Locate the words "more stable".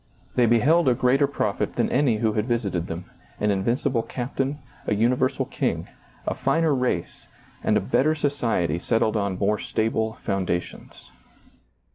9.37-10.13